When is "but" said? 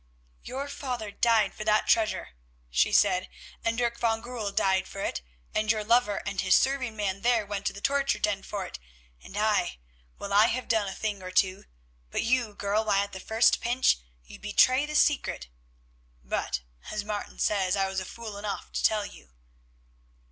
12.09-12.23, 16.23-16.61